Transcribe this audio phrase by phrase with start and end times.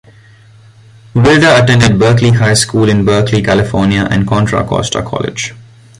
[1.13, 5.53] Wilder attended Berkeley High School in Berkeley, California and Contra Costa College.